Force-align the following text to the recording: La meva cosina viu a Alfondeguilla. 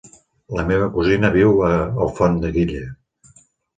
La 0.59 0.63
meva 0.69 0.87
cosina 0.95 1.31
viu 1.37 1.53
a 1.67 1.71
Alfondeguilla. 2.07 2.85